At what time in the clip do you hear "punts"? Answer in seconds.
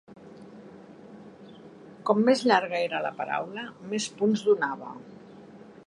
4.23-4.47